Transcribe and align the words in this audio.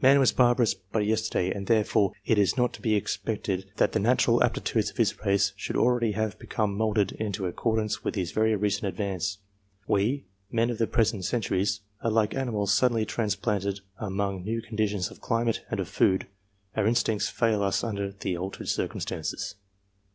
'Man 0.00 0.18
was 0.18 0.32
barbarous 0.32 0.72
but 0.72 1.04
yesterday, 1.04 1.50
and 1.52 1.66
therefore 1.66 2.12
it 2.24 2.38
is 2.38 2.56
not 2.56 2.72
to 2.72 2.80
/be 2.80 2.96
expected 2.96 3.70
that 3.76 3.92
the 3.92 4.00
natural 4.00 4.42
aptitudes 4.42 4.88
of 4.88 4.96
his 4.96 5.20
race 5.26 5.52
should 5.54 5.76
already 5.76 6.12
have 6.12 6.38
become 6.38 6.74
moulded 6.78 7.12
into 7.12 7.44
accordance 7.44 8.02
with 8.02 8.14
his 8.14 8.32
'very 8.32 8.56
recent 8.56 8.86
advance. 8.86 9.36
We, 9.86 10.24
men 10.50 10.70
of 10.70 10.78
the 10.78 10.86
present 10.86 11.26
centuries, 11.26 11.82
/are 12.02 12.10
like 12.10 12.32
animals 12.34 12.72
suddenly 12.72 13.04
transplanted 13.04 13.80
among 13.98 14.44
new 14.44 14.62
con 14.62 14.78
j 14.78 14.84
ditions 14.86 15.10
of 15.10 15.20
climate 15.20 15.62
and 15.70 15.78
of 15.78 15.90
food: 15.90 16.26
our 16.74 16.86
instincts 16.86 17.28
fail 17.28 17.62
us 17.62 17.84
under 17.84 18.06
I 18.06 18.12
the 18.18 18.38
altered 18.38 18.70
circumstances. 18.70 19.56